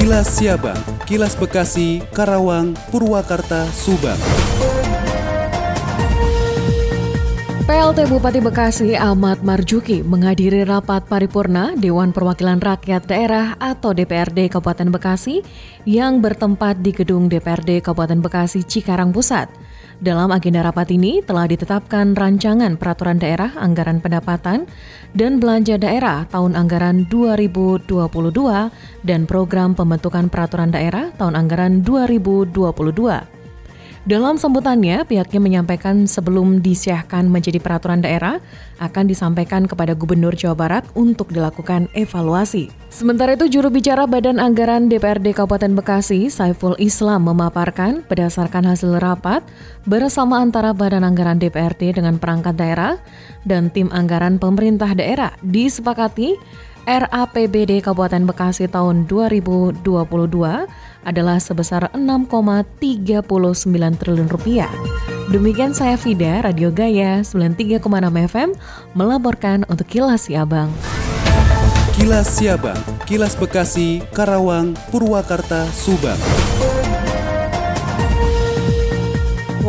[0.00, 4.16] Kilas Siabang, Kilas Bekasi, Karawang, Purwakarta, Subang.
[7.68, 14.88] PLT Bupati Bekasi Ahmad Marjuki menghadiri rapat paripurna Dewan Perwakilan Rakyat Daerah atau DPRD Kabupaten
[14.88, 15.44] Bekasi
[15.84, 19.52] yang bertempat di gedung DPRD Kabupaten Bekasi Cikarang Pusat.
[20.00, 24.64] Dalam agenda rapat ini telah ditetapkan rancangan peraturan daerah anggaran pendapatan
[25.12, 27.84] dan belanja daerah tahun anggaran 2022
[29.04, 33.39] dan program pembentukan peraturan daerah tahun anggaran 2022.
[34.08, 38.40] Dalam sambutannya, pihaknya menyampaikan sebelum disiahkan menjadi peraturan daerah,
[38.80, 42.72] akan disampaikan kepada Gubernur Jawa Barat untuk dilakukan evaluasi.
[42.88, 49.44] Sementara itu, juru bicara Badan Anggaran DPRD Kabupaten Bekasi, Saiful Islam, memaparkan berdasarkan hasil rapat
[49.84, 52.96] bersama antara Badan Anggaran DPRD dengan perangkat daerah
[53.44, 56.40] dan tim anggaran pemerintah daerah disepakati
[56.88, 59.84] RAPBD Kabupaten Bekasi tahun 2022
[61.04, 63.24] adalah sebesar 6,39
[64.00, 64.72] triliun rupiah.
[65.30, 67.86] Demikian saya Fida, Radio Gaya 93,6
[68.30, 68.50] FM,
[68.98, 70.72] melaporkan untuk Kilas Siabang.
[71.94, 76.18] Kilas Siabang, Kilas Bekasi, Karawang, Purwakarta, Subang.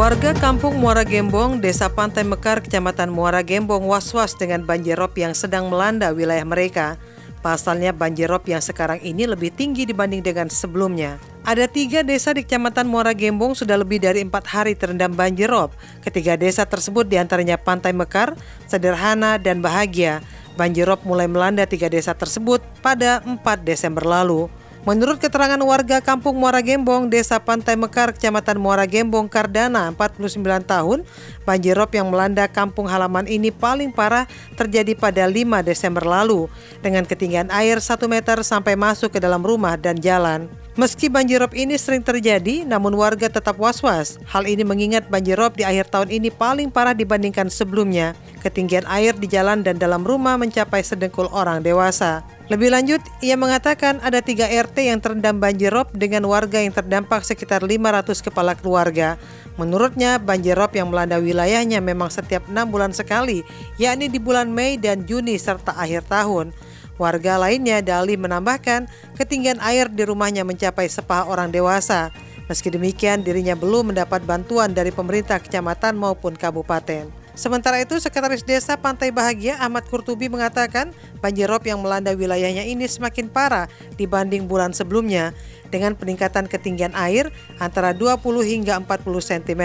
[0.00, 5.36] Warga kampung Muara Gembong, Desa Pantai Mekar, Kecamatan Muara Gembong was-was dengan banjir rob yang
[5.36, 6.96] sedang melanda wilayah mereka.
[7.44, 11.20] Pasalnya banjir rob yang sekarang ini lebih tinggi dibanding dengan sebelumnya.
[11.44, 15.68] Ada tiga desa di Kecamatan Muara Gembong sudah lebih dari empat hari terendam banjir rob.
[16.00, 18.32] Ketiga desa tersebut di antaranya Pantai Mekar,
[18.72, 20.24] Sederhana, dan Bahagia.
[20.56, 23.36] Banjir rob mulai melanda tiga desa tersebut pada 4
[23.68, 24.48] Desember lalu.
[24.88, 31.04] Menurut keterangan warga kampung Muara Gembong, Desa Pantai Mekar, Kecamatan Muara Gembong, Kardana, 49 tahun,
[31.44, 34.24] banjir rob yang melanda kampung halaman ini paling parah
[34.56, 36.48] terjadi pada 5 Desember lalu,
[36.80, 40.48] dengan ketinggian air 1 meter sampai masuk ke dalam rumah dan jalan.
[40.80, 44.16] Meski banjir rob ini sering terjadi, namun warga tetap was-was.
[44.32, 48.16] Hal ini mengingat banjir rob di akhir tahun ini paling parah dibandingkan sebelumnya.
[48.40, 52.24] Ketinggian air di jalan dan dalam rumah mencapai sedengkul orang dewasa.
[52.50, 57.22] Lebih lanjut, ia mengatakan ada tiga RT yang terendam banjir rob dengan warga yang terdampak
[57.22, 59.14] sekitar 500 kepala keluarga.
[59.54, 63.46] Menurutnya, banjir rob yang melanda wilayahnya memang setiap enam bulan sekali,
[63.78, 66.50] yakni di bulan Mei dan Juni serta akhir tahun.
[66.98, 72.10] Warga lainnya, Dali menambahkan, ketinggian air di rumahnya mencapai sepah orang dewasa.
[72.50, 77.19] Meski demikian, dirinya belum mendapat bantuan dari pemerintah kecamatan maupun kabupaten.
[77.34, 82.84] Sementara itu, Sekretaris Desa Pantai Bahagia Ahmad Kurtubi mengatakan banjir rob yang melanda wilayahnya ini
[82.84, 85.32] semakin parah dibanding bulan sebelumnya
[85.70, 87.30] dengan peningkatan ketinggian air
[87.62, 89.62] antara 20 hingga 40 cm.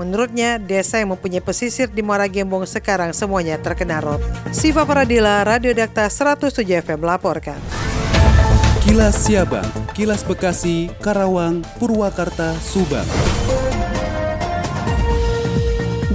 [0.00, 4.18] Menurutnya, desa yang mempunyai pesisir di Muara Gembong sekarang semuanya terkena rob.
[4.50, 7.60] Siva Paradila, Radio Dakta 107 FM melaporkan.
[8.88, 13.04] Kilas Siabang, Kilas Bekasi, Karawang, Purwakarta, Subang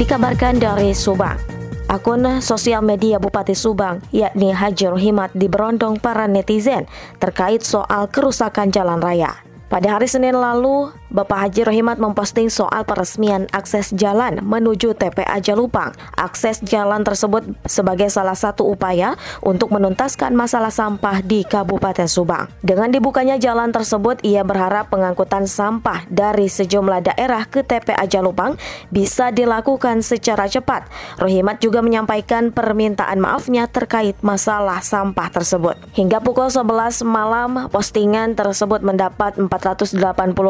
[0.04, 1.40] dikabarkan dari Subang.
[1.88, 6.92] Akun sosial media Bupati Subang, yakni Haji Rohimat, diberondong para netizen
[7.24, 9.32] terkait soal kerusakan jalan raya.
[9.72, 15.94] Pada hari Senin lalu, Bapak Haji Rohimat memposting soal peresmian akses jalan menuju TPA Jalupang.
[16.18, 19.14] Akses jalan tersebut sebagai salah satu upaya
[19.46, 22.50] untuk menuntaskan masalah sampah di Kabupaten Subang.
[22.66, 28.58] Dengan dibukanya jalan tersebut, ia berharap pengangkutan sampah dari sejumlah daerah ke TPA Jalupang
[28.90, 30.90] bisa dilakukan secara cepat.
[31.22, 35.78] Rohimat juga menyampaikan permintaan maafnya terkait masalah sampah tersebut.
[35.94, 40.02] Hingga pukul 11 malam, postingan tersebut mendapat 480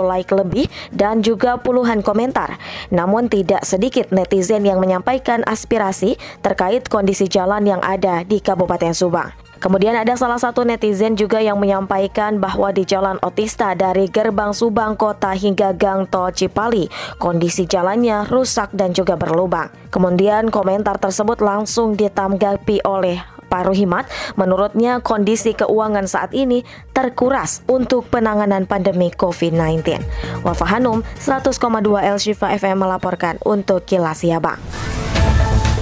[0.07, 2.61] like lebih lebih dan juga puluhan komentar.
[2.93, 9.33] Namun tidak sedikit netizen yang menyampaikan aspirasi terkait kondisi jalan yang ada di Kabupaten Subang.
[9.57, 14.99] Kemudian ada salah satu netizen juga yang menyampaikan bahwa di Jalan Otista dari Gerbang Subang
[14.99, 19.71] Kota hingga Gang Tol Cipali, kondisi jalannya rusak dan juga berlubang.
[19.87, 28.09] Kemudian komentar tersebut langsung ditanggapi oleh Pak Ruhimat, menurutnya kondisi keuangan saat ini terkuras untuk
[28.09, 30.01] penanganan pandemi COVID-19.
[30.41, 31.61] Wafa Hanum, 100,2
[32.01, 34.57] El Shifa FM melaporkan untuk Kilas Siabang.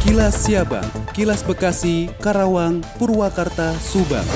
[0.04, 0.84] Kilas Siabang,
[1.16, 4.28] Kilas Bekasi, Karawang, Purwakarta, Subang.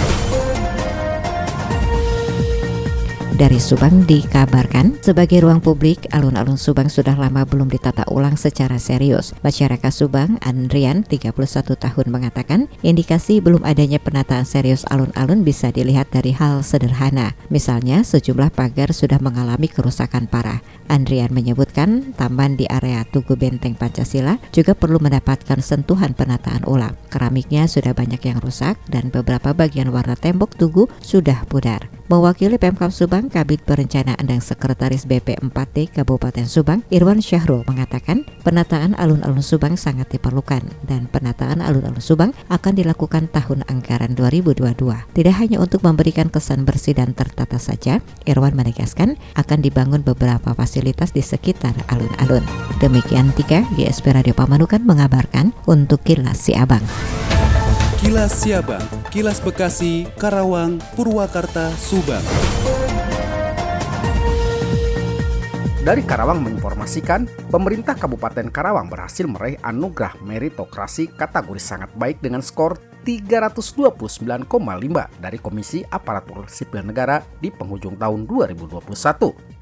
[3.35, 9.35] Dari Subang dikabarkan, sebagai ruang publik, alun-alun Subang sudah lama belum ditata ulang secara serius.
[9.43, 11.35] Masyarakat Subang, Andrian, 31
[11.75, 17.35] tahun mengatakan, indikasi belum adanya penataan serius alun-alun bisa dilihat dari hal sederhana.
[17.51, 20.63] Misalnya, sejumlah pagar sudah mengalami kerusakan parah.
[20.87, 26.95] Andrian menyebutkan, taman di area Tugu Benteng Pancasila juga perlu mendapatkan sentuhan penataan ulang.
[27.11, 31.94] Keramiknya sudah banyak yang rusak dan beberapa bagian warna tembok Tugu sudah pudar.
[32.05, 39.41] Mewakili Pemkap Subang, Kabit Perencanaan dan Sekretaris BP4D Kabupaten Subang, Irwan Syahrul mengatakan penataan alun-alun
[39.41, 44.77] Subang sangat diperlukan dan penataan alun-alun Subang akan dilakukan tahun anggaran 2022.
[45.17, 51.09] Tidak hanya untuk memberikan kesan bersih dan tertata saja, Irwan menegaskan akan dibangun beberapa fasilitas
[51.09, 52.45] di sekitar alun-alun.
[52.85, 56.85] Demikian tiga GSP Radio Pamanukan mengabarkan untuk Kilas Si Abang.
[58.05, 62.21] Kilas Siabang, Kilas Bekasi, Karawang, Purwakarta, Subang.
[65.81, 72.77] Dari Karawang menginformasikan, pemerintah Kabupaten Karawang berhasil meraih anugerah meritokrasi kategori sangat baik dengan skor
[73.09, 74.53] 329,5
[75.17, 79.54] dari Komisi Aparatur Sipil Negara di penghujung tahun 2021.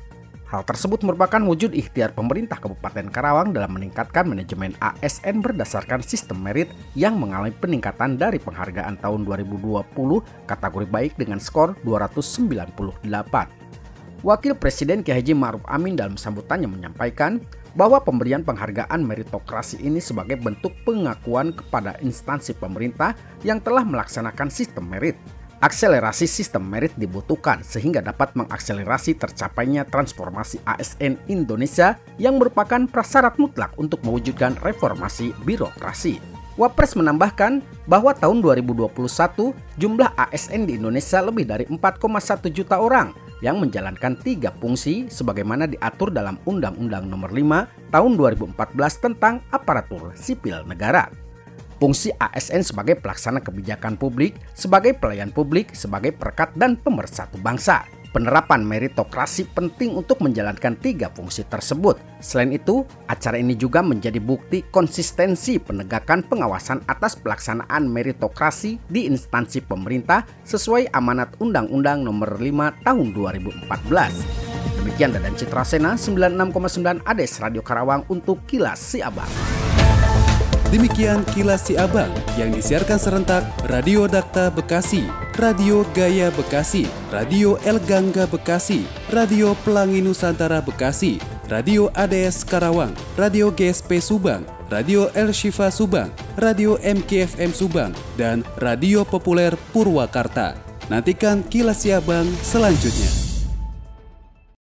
[0.43, 6.69] Hal tersebut merupakan wujud ikhtiar pemerintah Kabupaten Karawang dalam meningkatkan manajemen ASN berdasarkan sistem merit
[6.93, 9.81] yang mengalami peningkatan dari penghargaan tahun 2020
[10.45, 13.07] kategori baik dengan skor 298.
[14.23, 17.43] Wakil Presiden Ki Haji Ma'ruf Amin dalam sambutannya menyampaikan
[17.75, 24.87] bahwa pemberian penghargaan meritokrasi ini sebagai bentuk pengakuan kepada instansi pemerintah yang telah melaksanakan sistem
[24.87, 25.17] merit
[25.63, 33.71] Akselerasi sistem merit dibutuhkan sehingga dapat mengakselerasi tercapainya transformasi ASN Indonesia yang merupakan prasyarat mutlak
[33.80, 36.19] untuk mewujudkan reformasi birokrasi.
[36.60, 43.56] Wapres menambahkan bahwa tahun 2021 jumlah ASN di Indonesia lebih dari 4,1 juta orang yang
[43.63, 48.56] menjalankan tiga fungsi sebagaimana diatur dalam Undang-Undang Nomor 5 Tahun 2014
[49.00, 51.22] tentang Aparatur Sipil Negara
[51.83, 57.83] fungsi ASN sebagai pelaksana kebijakan publik, sebagai pelayan publik, sebagai perkat dan pemersatu bangsa.
[58.15, 62.00] Penerapan meritokrasi penting untuk menjalankan tiga fungsi tersebut.
[62.24, 69.65] Selain itu, acara ini juga menjadi bukti konsistensi penegakan pengawasan atas pelaksanaan meritokrasi di instansi
[69.65, 74.53] pemerintah sesuai amanat Undang-Undang Nomor 5 Tahun 2014.
[74.77, 79.62] Demikian Dadan Citra Sena 96,9 ADES Radio Karawang untuk Kilas Si Abang.
[80.73, 85.05] Demikian kilas si abang yang disiarkan serentak Radio Dakta Bekasi,
[85.37, 88.81] Radio Gaya Bekasi, Radio El Gangga Bekasi,
[89.13, 96.09] Radio Pelangi Nusantara Bekasi, Radio ADS Karawang, Radio GSP Subang, Radio El Shifa Subang,
[96.41, 100.57] Radio MKFM Subang, dan Radio Populer Purwakarta.
[100.89, 103.22] Nantikan kilas si abang selanjutnya.